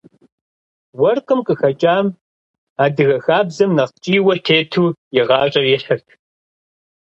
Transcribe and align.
Уэркъым 0.99 1.39
къыхэкӏам 1.47 2.07
адыгэ 2.83 3.17
хабзэм 3.25 3.71
нэхъ 3.77 3.93
ткӏийуэ 3.95 4.35
тету 4.45 4.87
и 5.19 5.21
гъащӏэр 5.27 5.65
ихьырт. 5.75 6.07